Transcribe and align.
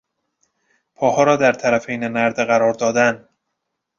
پاها 0.95 1.23
را 1.23 1.35
در 1.35 1.53
طرفین 1.53 2.03
نرده 2.03 2.45
قرار 2.45 2.73
دادن 2.73 3.27